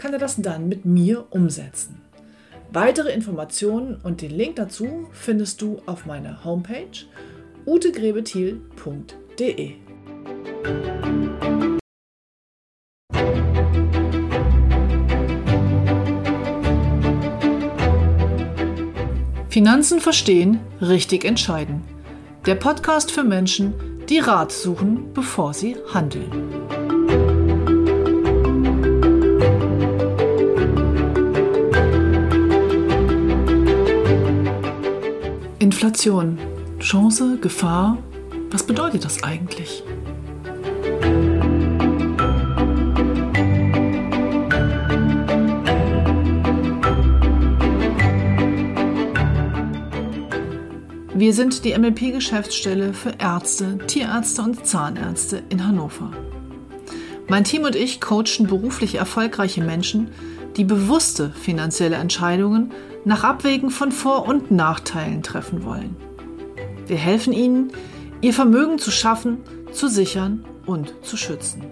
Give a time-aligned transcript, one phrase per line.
[0.00, 2.00] kann er das dann mit mir umsetzen.
[2.72, 7.04] Weitere Informationen und den Link dazu findest du auf meiner Homepage
[7.66, 9.74] utegrebethiel.de.
[19.50, 21.82] Finanzen verstehen, richtig entscheiden.
[22.46, 23.74] Der Podcast für Menschen,
[24.08, 26.69] die Rat suchen, bevor sie handeln.
[35.72, 36.36] Inflation.
[36.80, 37.96] Chance, Gefahr.
[38.50, 39.84] Was bedeutet das eigentlich?
[51.14, 56.10] Wir sind die MLP-Geschäftsstelle für Ärzte, Tierärzte und Zahnärzte in Hannover.
[57.28, 60.08] Mein Team und ich coachen beruflich erfolgreiche Menschen,
[60.56, 62.72] die bewusste finanzielle Entscheidungen
[63.04, 65.96] nach Abwägen von Vor- und Nachteilen treffen wollen.
[66.86, 67.72] Wir helfen ihnen,
[68.20, 69.38] ihr Vermögen zu schaffen,
[69.72, 71.62] zu sichern und zu schützen.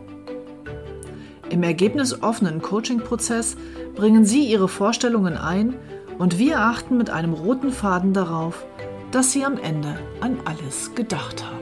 [1.50, 3.56] Im ergebnisoffenen Coaching-Prozess
[3.94, 5.74] bringen Sie Ihre Vorstellungen ein
[6.18, 8.64] und wir achten mit einem roten Faden darauf,
[9.10, 11.58] dass Sie am Ende an alles gedacht haben.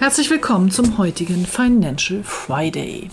[0.00, 3.10] Herzlich willkommen zum heutigen Financial Friday.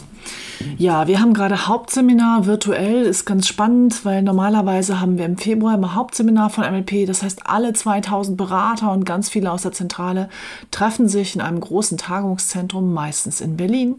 [0.78, 5.76] Ja, wir haben gerade Hauptseminar virtuell, ist ganz spannend, weil normalerweise haben wir im Februar
[5.76, 7.06] immer Hauptseminar von MLP.
[7.06, 10.30] Das heißt, alle 2000 Berater und ganz viele aus der Zentrale
[10.72, 13.98] treffen sich in einem großen Tagungszentrum, meistens in Berlin.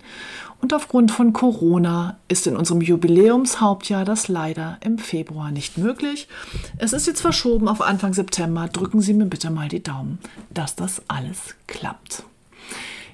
[0.63, 6.27] Und aufgrund von Corona ist in unserem Jubiläumshauptjahr das leider im Februar nicht möglich.
[6.79, 8.67] Es ist jetzt verschoben auf Anfang September.
[8.67, 12.25] Drücken Sie mir bitte mal die Daumen, dass das alles klappt.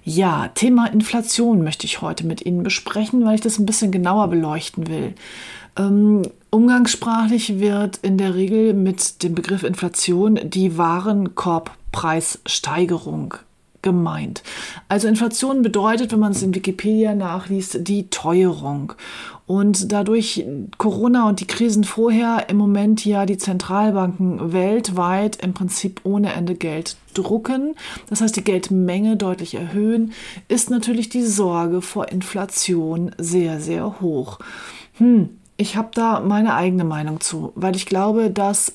[0.05, 4.29] Ja, Thema Inflation möchte ich heute mit Ihnen besprechen, weil ich das ein bisschen genauer
[4.29, 5.15] beleuchten will.
[5.79, 6.21] Ähm,
[6.51, 13.37] umgangssprachlich wird in der Regel mit dem Begriff Inflation die Warenkorbpreissteigerung
[13.85, 14.43] gemeint.
[14.89, 18.95] Also Inflation bedeutet, wenn man es in Wikipedia nachliest, die Teuerung.
[19.47, 20.45] Und dadurch
[20.79, 26.55] Corona und die Krisen vorher im Moment ja die Zentralbanken weltweit im Prinzip ohne Ende
[26.55, 27.75] Geld drucken,
[28.09, 30.13] das heißt die Geldmenge deutlich erhöhen,
[30.49, 34.39] ist natürlich die Sorge vor Inflation sehr, sehr hoch.
[34.95, 35.29] Hm,
[35.59, 38.73] ich habe da meine eigene Meinung zu, weil ich glaube, dass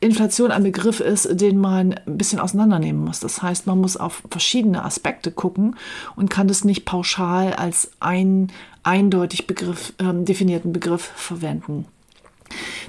[0.00, 3.20] Inflation ein Begriff ist, den man ein bisschen auseinandernehmen muss.
[3.20, 5.76] Das heißt, man muss auf verschiedene Aspekte gucken
[6.16, 8.52] und kann das nicht pauschal als einen
[8.82, 11.86] eindeutig Begriff, ähm, definierten Begriff verwenden.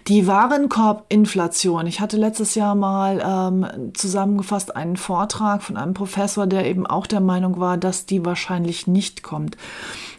[0.08, 1.88] Die Warenkorbinflation.
[1.88, 7.08] Ich hatte letztes Jahr mal ähm, zusammengefasst einen Vortrag von einem Professor, der eben auch
[7.08, 9.58] der Meinung war, dass die wahrscheinlich nicht kommt.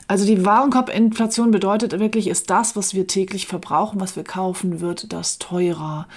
[0.08, 5.12] Also die Warenkorbinflation bedeutet wirklich, ist das, was wir täglich verbrauchen, was wir kaufen, wird
[5.12, 6.08] das teurer.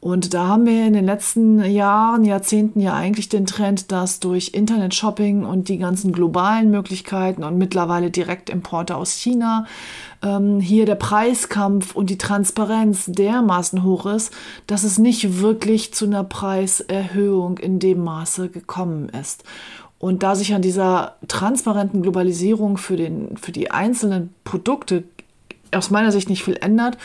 [0.00, 4.50] Und da haben wir in den letzten Jahren, Jahrzehnten ja eigentlich den Trend, dass durch
[4.52, 9.64] Internet-Shopping und die ganzen globalen Möglichkeiten und mittlerweile Direktimporte aus China
[10.22, 14.30] ähm, hier der Preiskampf und die Transparenz dermaßen hoch ist,
[14.66, 19.42] dass es nicht wirklich zu einer Preiserhöhung in dem Maße gekommen ist.
[19.98, 25.04] Und da sich an dieser transparenten Globalisierung für, den, für die einzelnen Produkte
[25.72, 26.96] aus meiner Sicht nicht viel ändert,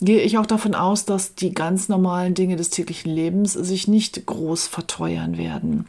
[0.00, 4.26] gehe ich auch davon aus, dass die ganz normalen Dinge des täglichen Lebens sich nicht
[4.26, 5.86] groß verteuern werden.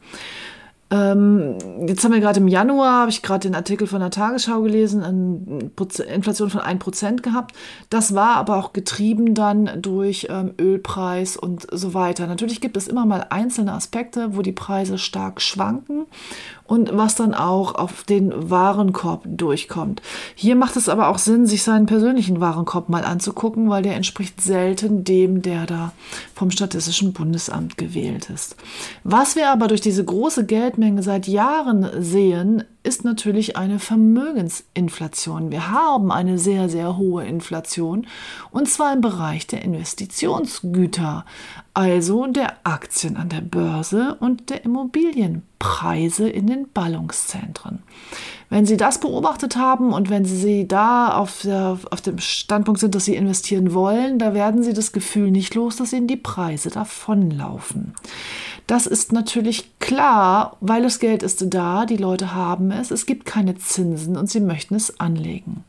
[0.94, 4.62] Ähm, jetzt haben wir gerade im Januar, habe ich gerade den Artikel von der Tagesschau
[4.62, 5.72] gelesen, eine
[6.14, 7.56] Inflation von 1% gehabt.
[7.90, 12.28] Das war aber auch getrieben dann durch ähm, Ölpreis und so weiter.
[12.28, 16.06] Natürlich gibt es immer mal einzelne Aspekte, wo die Preise stark schwanken
[16.66, 20.02] und was dann auch auf den Warenkorb durchkommt.
[20.36, 24.42] Hier macht es aber auch Sinn, sich seinen persönlichen Warenkorb mal anzugucken, weil der entspricht
[24.42, 25.92] selten dem, der da
[26.36, 28.56] vom Statistischen Bundesamt gewählt ist.
[29.04, 35.52] Was wir aber durch diese große Geldmenge seit Jahren sehen, ist natürlich eine Vermögensinflation.
[35.52, 38.08] Wir haben eine sehr, sehr hohe Inflation
[38.52, 41.26] und zwar im Bereich der Investitionsgüter,
[41.74, 47.83] also der Aktien an der Börse und der Immobilienpreise in den Ballungszentren.
[48.50, 52.94] Wenn Sie das beobachtet haben und wenn Sie da auf, der, auf dem Standpunkt sind,
[52.94, 56.70] dass Sie investieren wollen, da werden Sie das Gefühl nicht los, dass Ihnen die Preise
[56.70, 57.96] davonlaufen.
[58.68, 63.26] Das ist natürlich klar, weil das Geld ist da, die Leute haben es, es gibt
[63.26, 65.66] keine Zinsen und sie möchten es anlegen.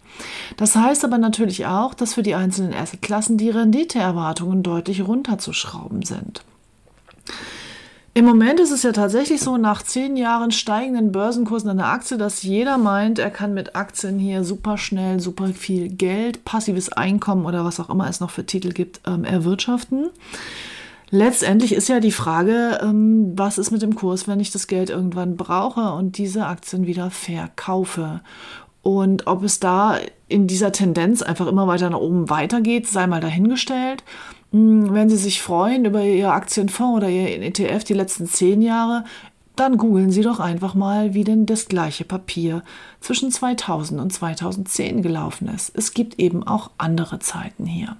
[0.57, 6.45] Das heißt aber natürlich auch, dass für die einzelnen Assetklassen die Renditeerwartungen deutlich runterzuschrauben sind.
[8.17, 12.17] Im Moment ist es ja tatsächlich so, nach zehn Jahren steigenden Börsenkursen an der Aktie,
[12.17, 17.45] dass jeder meint, er kann mit Aktien hier super schnell, super viel Geld, passives Einkommen
[17.45, 20.11] oder was auch immer es noch für Titel gibt, ähm, erwirtschaften.
[21.11, 24.91] Letztendlich ist ja die Frage, ähm, was ist mit dem Kurs, wenn ich das Geld
[24.91, 28.21] irgendwann brauche und diese Aktien wieder verkaufe.
[28.83, 29.97] Und ob es da
[30.29, 34.05] in dieser Tendenz einfach immer weiter nach oben weitergeht, sei mal dahingestellt.
[34.55, 39.05] Hm, wenn Sie sich freuen über Ihr Aktienfonds oder Ihr ETF die letzten zehn Jahre,
[39.57, 42.63] dann googeln Sie doch einfach mal, wie denn das gleiche Papier
[43.01, 45.73] zwischen 2000 und 2010 gelaufen ist.
[45.75, 47.97] Es gibt eben auch andere Zeiten hier.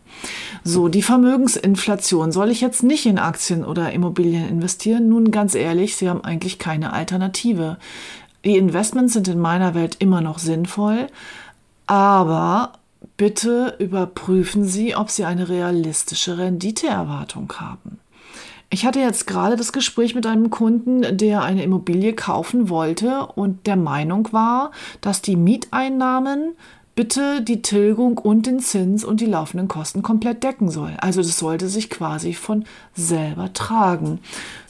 [0.63, 2.31] So, die Vermögensinflation.
[2.31, 5.09] Soll ich jetzt nicht in Aktien oder Immobilien investieren?
[5.09, 7.79] Nun ganz ehrlich, Sie haben eigentlich keine Alternative.
[8.45, 11.09] Die Investments sind in meiner Welt immer noch sinnvoll,
[11.87, 12.73] aber
[13.17, 17.99] bitte überprüfen Sie, ob Sie eine realistische Renditeerwartung haben.
[18.71, 23.67] Ich hatte jetzt gerade das Gespräch mit einem Kunden, der eine Immobilie kaufen wollte und
[23.67, 26.57] der Meinung war, dass die Mieteinnahmen
[26.95, 30.93] bitte die Tilgung und den Zins und die laufenden Kosten komplett decken soll.
[30.99, 32.65] Also das sollte sich quasi von
[32.95, 34.21] selber tragen.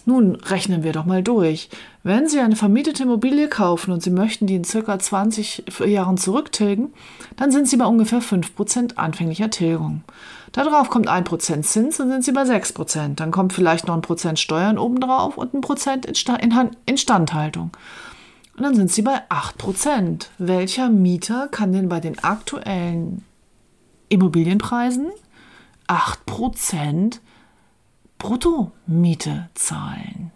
[0.06, 1.70] Nun rechnen wir doch mal durch.
[2.02, 6.92] Wenn Sie eine vermietete Immobilie kaufen und Sie möchten die in circa 20 Jahren zurücktilgen,
[7.36, 10.02] dann sind Sie bei ungefähr 5% anfänglicher Tilgung.
[10.52, 13.14] Darauf kommt 1% Zins, dann sind Sie bei 6%.
[13.14, 17.70] Dann kommt vielleicht noch ein Prozent Steuern obendrauf und ein Prozent Instandhaltung.
[18.56, 20.26] Und dann sind Sie bei 8%.
[20.38, 23.24] Welcher Mieter kann denn bei den aktuellen
[24.10, 25.10] Immobilienpreisen
[25.88, 27.18] 8%
[28.18, 30.30] Bruttomiete zahlen.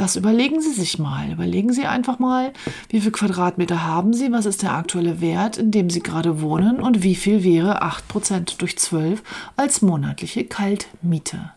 [0.00, 1.30] Das überlegen Sie sich mal.
[1.30, 2.54] Überlegen Sie einfach mal,
[2.88, 6.80] wie viele Quadratmeter haben Sie, was ist der aktuelle Wert, in dem Sie gerade wohnen
[6.80, 9.22] und wie viel wäre 8% durch 12
[9.56, 11.52] als monatliche Kaltmiete.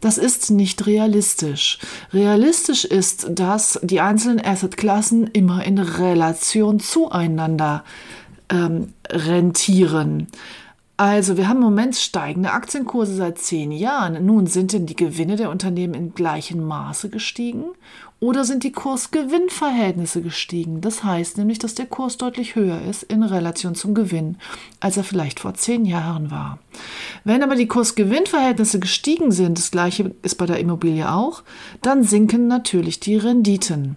[0.00, 1.78] Das ist nicht realistisch.
[2.12, 7.84] Realistisch ist, dass die einzelnen Assetklassen immer in Relation zueinander
[8.50, 10.26] ähm, rentieren.
[11.00, 14.22] Also, wir haben im Moment steigende Aktienkurse seit zehn Jahren.
[14.26, 17.64] Nun, sind denn die Gewinne der Unternehmen in gleichem Maße gestiegen?
[18.18, 20.82] Oder sind die Kurs-Gewinn-Verhältnisse gestiegen?
[20.82, 24.36] Das heißt nämlich, dass der Kurs deutlich höher ist in Relation zum Gewinn,
[24.80, 26.58] als er vielleicht vor zehn Jahren war.
[27.24, 31.44] Wenn aber die Kurs-Gewinn-Verhältnisse gestiegen sind, das gleiche ist bei der Immobilie auch,
[31.80, 33.96] dann sinken natürlich die Renditen.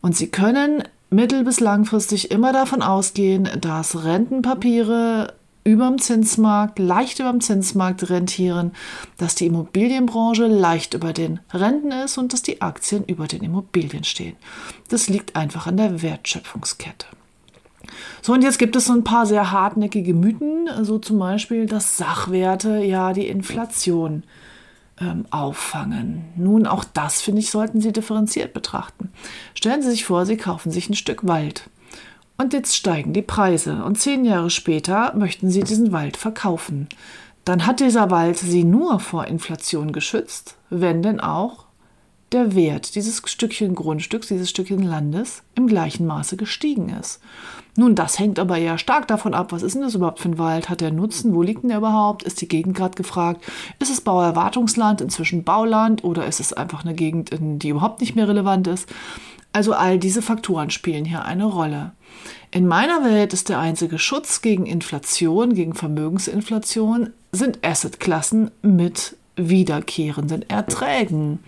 [0.00, 7.20] Und Sie können mittel- bis langfristig immer davon ausgehen, dass Rentenpapiere über dem Zinsmarkt, leicht
[7.20, 8.72] über dem Zinsmarkt rentieren,
[9.16, 14.04] dass die Immobilienbranche leicht über den Renten ist und dass die Aktien über den Immobilien
[14.04, 14.36] stehen.
[14.88, 17.06] Das liegt einfach an der Wertschöpfungskette.
[18.22, 21.96] So, und jetzt gibt es so ein paar sehr hartnäckige Mythen, so zum Beispiel, dass
[21.96, 24.22] Sachwerte ja die Inflation
[25.00, 26.24] ähm, auffangen.
[26.36, 29.10] Nun, auch das, finde ich, sollten Sie differenziert betrachten.
[29.54, 31.68] Stellen Sie sich vor, Sie kaufen sich ein Stück Wald.
[32.42, 36.88] Und jetzt steigen die Preise und zehn Jahre später möchten sie diesen Wald verkaufen.
[37.44, 41.66] Dann hat dieser Wald sie nur vor Inflation geschützt, wenn denn auch
[42.32, 47.20] der Wert dieses Stückchen Grundstücks, dieses Stückchen Landes im gleichen Maße gestiegen ist.
[47.76, 50.38] Nun, das hängt aber ja stark davon ab, was ist denn das überhaupt für ein
[50.38, 50.68] Wald?
[50.68, 51.34] Hat der Nutzen?
[51.34, 52.24] Wo liegt denn der überhaupt?
[52.24, 53.44] Ist die Gegend gerade gefragt?
[53.78, 58.26] Ist es Bauerwartungsland, inzwischen Bauland oder ist es einfach eine Gegend, die überhaupt nicht mehr
[58.26, 58.88] relevant ist?
[59.52, 61.92] Also all diese Faktoren spielen hier eine Rolle.
[62.50, 70.48] In meiner Welt ist der einzige Schutz gegen Inflation, gegen Vermögensinflation, sind Assetklassen mit wiederkehrenden
[70.48, 71.38] Erträgen.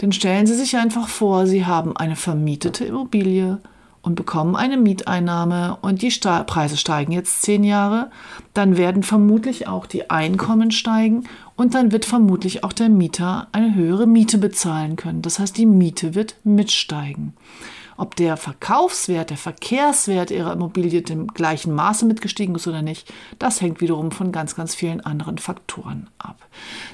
[0.00, 3.58] Denn stellen Sie sich einfach vor, Sie haben eine vermietete Immobilie
[4.02, 6.10] und bekommen eine Mieteinnahme und die
[6.46, 8.10] Preise steigen jetzt zehn Jahre,
[8.54, 11.24] dann werden vermutlich auch die Einkommen steigen
[11.56, 15.22] und dann wird vermutlich auch der Mieter eine höhere Miete bezahlen können.
[15.22, 17.34] Das heißt, die Miete wird mitsteigen.
[17.98, 23.62] Ob der Verkaufswert, der Verkehrswert ihrer Immobilie dem gleichen Maße mitgestiegen ist oder nicht, das
[23.62, 26.46] hängt wiederum von ganz, ganz vielen anderen Faktoren ab.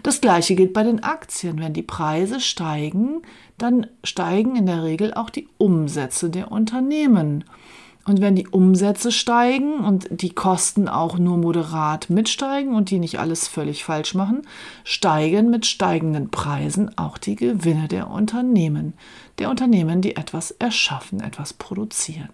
[0.04, 1.58] Das gleiche gilt bei den Aktien.
[1.58, 3.22] Wenn die Preise steigen,
[3.58, 7.44] dann steigen in der Regel auch die Umsätze der Unternehmen.
[8.04, 13.20] Und wenn die Umsätze steigen und die Kosten auch nur moderat mitsteigen und die nicht
[13.20, 14.42] alles völlig falsch machen,
[14.82, 18.94] steigen mit steigenden Preisen auch die Gewinne der Unternehmen,
[19.38, 22.30] der Unternehmen, die etwas erschaffen, etwas produzieren.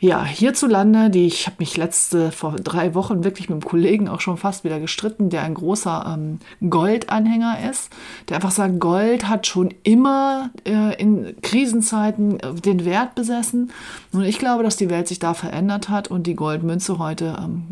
[0.00, 4.20] Ja, hierzulande, die, ich habe mich letzte, vor drei Wochen wirklich mit einem Kollegen auch
[4.20, 6.38] schon fast wieder gestritten, der ein großer ähm,
[6.70, 7.90] Goldanhänger ist,
[8.28, 13.72] der einfach sagt, Gold hat schon immer äh, in Krisenzeiten äh, den Wert besessen.
[14.12, 17.64] Und ich glaube, dass die Welt sich da verändert hat und die Goldmünze heute ähm,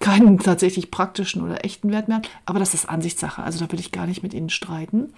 [0.00, 2.28] keinen tatsächlich praktischen oder echten Wert mehr hat.
[2.44, 5.14] Aber das ist Ansichtssache, also da will ich gar nicht mit Ihnen streiten.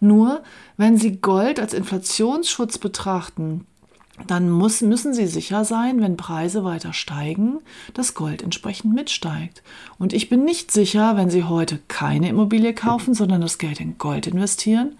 [0.00, 0.42] Nur,
[0.78, 3.66] wenn Sie Gold als Inflationsschutz betrachten,
[4.26, 7.58] dann muss, müssen Sie sicher sein, wenn Preise weiter steigen,
[7.94, 9.62] dass Gold entsprechend mitsteigt.
[9.98, 13.98] Und ich bin nicht sicher, wenn Sie heute keine Immobilie kaufen, sondern das Geld in
[13.98, 14.96] Gold investieren,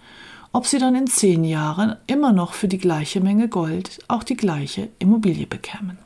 [0.51, 4.37] ob Sie dann in zehn Jahren immer noch für die gleiche Menge Gold auch die
[4.37, 5.97] gleiche Immobilie bekämen.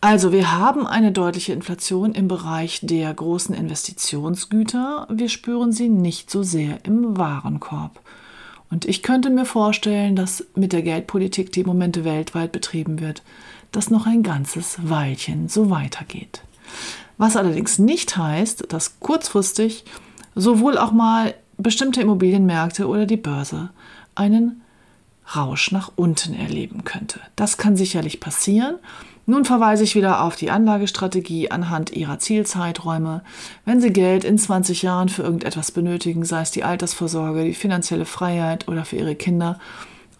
[0.00, 5.06] Also wir haben eine deutliche Inflation im Bereich der großen Investitionsgüter.
[5.10, 8.00] Wir spüren sie nicht so sehr im Warenkorb.
[8.70, 13.22] Und ich könnte mir vorstellen, dass mit der Geldpolitik, die im Moment weltweit betrieben wird,
[13.72, 16.42] das noch ein ganzes Weilchen so weitergeht.
[17.18, 19.84] Was allerdings nicht heißt, dass kurzfristig
[20.34, 23.70] sowohl auch mal bestimmte Immobilienmärkte oder die Börse
[24.14, 24.62] einen
[25.34, 27.20] Rausch nach unten erleben könnte.
[27.36, 28.76] Das kann sicherlich passieren
[29.26, 33.22] nun verweise ich wieder auf die Anlagestrategie anhand Ihrer Zielzeiträume.
[33.64, 38.06] Wenn Sie Geld in 20 Jahren für irgendetwas benötigen, sei es die Altersvorsorge, die finanzielle
[38.06, 39.58] Freiheit oder für Ihre Kinder,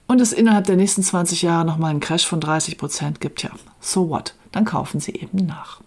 [0.06, 3.50] und es innerhalb der nächsten 20 Jahre nochmal einen Crash von 30 Prozent gibt, ja,
[3.80, 4.34] so what?
[4.50, 5.80] Dann kaufen Sie eben nach.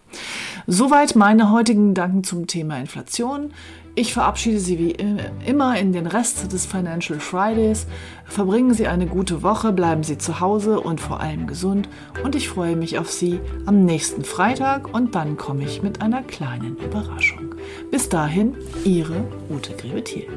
[0.68, 3.52] Soweit meine heutigen Gedanken zum Thema Inflation.
[3.96, 4.98] Ich verabschiede Sie wie
[5.46, 7.86] immer in den Rest des Financial Fridays.
[8.26, 11.88] Verbringen Sie eine gute Woche, bleiben Sie zu Hause und vor allem gesund.
[12.24, 16.24] Und ich freue mich auf Sie am nächsten Freitag und dann komme ich mit einer
[16.24, 17.54] kleinen Überraschung.
[17.92, 20.28] Bis dahin, Ihre Ute Grebethiel.